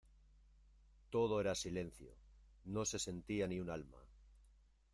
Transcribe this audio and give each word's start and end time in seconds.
Todo 1.15 1.33
era 1.39 1.53
silencio, 1.53 2.11
no 2.65 2.85
se 2.85 2.97
sentía 2.97 3.45
ni 3.47 3.59
un 3.59 3.69
alma. 3.69 4.01